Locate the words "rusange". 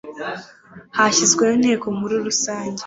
2.27-2.79